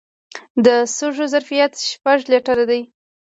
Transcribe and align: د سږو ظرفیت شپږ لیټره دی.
د 0.65 0.67
سږو 0.95 1.25
ظرفیت 1.33 1.73
شپږ 1.89 2.17
لیټره 2.31 2.65
دی. 2.69 2.81